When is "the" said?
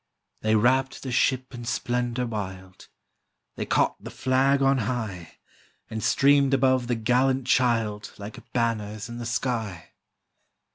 1.03-1.11, 4.03-4.09, 6.87-6.95, 9.19-9.27